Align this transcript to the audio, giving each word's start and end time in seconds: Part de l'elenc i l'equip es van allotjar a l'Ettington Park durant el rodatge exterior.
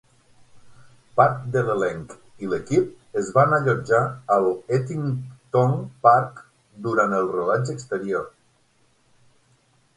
Part 1.19 1.43
de 1.55 1.61
l'elenc 1.67 2.15
i 2.45 2.49
l'equip 2.53 3.19
es 3.21 3.29
van 3.35 3.53
allotjar 3.59 4.01
a 4.35 4.39
l'Ettington 4.47 5.77
Park 6.07 6.43
durant 6.89 7.17
el 7.23 7.33
rodatge 7.39 7.79
exterior. 7.79 8.29